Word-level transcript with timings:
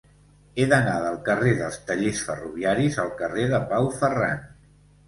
He 0.61 0.65
d'anar 0.71 0.95
del 1.03 1.19
carrer 1.27 1.53
dels 1.61 1.77
Tallers 1.91 2.25
Ferroviaris 2.31 3.01
al 3.07 3.17
carrer 3.21 3.49
de 3.57 3.65
Pau 3.75 3.97
Ferran. 4.03 4.47